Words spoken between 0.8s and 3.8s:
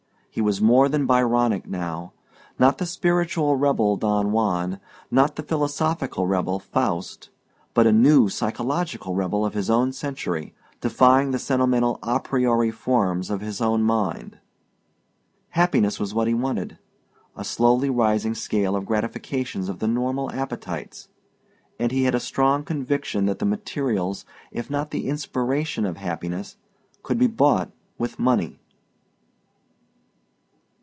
than Byronic now: not the spiritual